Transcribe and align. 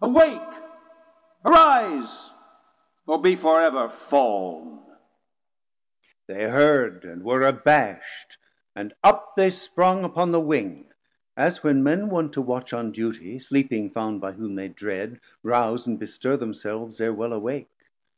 Awake, 0.00 0.40
arise, 1.44 2.30
or 3.06 3.20
be 3.20 3.36
for 3.36 3.60
ever 3.60 3.90
fall'n. 3.90 4.78
330 6.24 6.34
They 6.34 6.50
heard, 6.50 7.04
and 7.04 7.22
were 7.22 7.42
abasht, 7.42 8.38
and 8.74 8.94
up 9.04 9.36
they 9.36 9.50
sprung 9.50 9.96
FULL 10.00 10.08
SIZE 10.08 10.08
Medium 10.08 10.10
Size 10.10 10.14
Upon 10.22 10.30
the 10.30 10.40
wing, 10.40 10.92
as 11.36 11.62
when 11.62 11.84
men 11.84 12.08
wont 12.08 12.32
to 12.32 12.40
watch 12.40 12.72
On 12.72 12.90
duty, 12.90 13.38
sleeping 13.38 13.90
found 13.90 14.18
by 14.18 14.32
whom 14.32 14.54
they 14.54 14.68
dread, 14.68 15.20
Rouse 15.42 15.86
and 15.86 15.98
bestir 15.98 16.38
themselves 16.38 16.98
ere 16.98 17.12
well 17.12 17.34
awake. 17.34 17.68